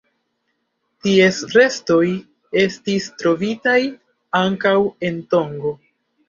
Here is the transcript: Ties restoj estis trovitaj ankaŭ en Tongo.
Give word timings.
Ties 1.05 1.41
restoj 1.55 2.05
estis 2.61 3.11
trovitaj 3.21 3.77
ankaŭ 4.41 4.75
en 5.11 5.21
Tongo. 5.37 5.77